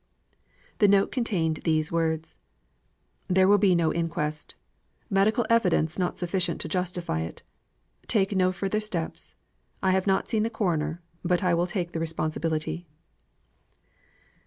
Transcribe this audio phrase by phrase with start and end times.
[0.79, 2.35] The note contained these words:
[3.27, 4.55] "There will be no inquest.
[5.11, 7.43] Medical evidence not sufficient to justify it.
[8.07, 9.35] Take no further steps.
[9.83, 12.87] I have not seen the coroner; but I will take the responsibility."